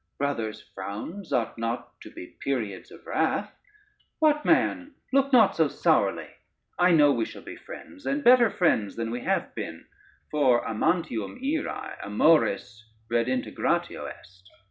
Brothers' 0.17 0.67
frowns 0.73 1.31
ought 1.31 1.59
not 1.59 2.01
to 2.01 2.09
be 2.09 2.35
periods 2.43 2.89
of 2.89 3.05
wrath: 3.05 3.53
what, 4.17 4.43
man, 4.43 4.95
look 5.13 5.31
not 5.31 5.55
so 5.55 5.67
sourly; 5.67 6.27
I 6.79 6.89
know 6.89 7.13
we 7.13 7.23
shall 7.23 7.43
be 7.43 7.55
friends, 7.55 8.07
and 8.07 8.23
better 8.23 8.49
friends 8.49 8.95
than 8.95 9.11
we 9.11 9.21
have 9.25 9.53
been, 9.53 9.85
for, 10.31 10.65
Amantium 10.65 11.39
ira 11.43 11.99
amoris 12.03 12.83
redintegratio 13.11 14.05
est." 14.09 14.49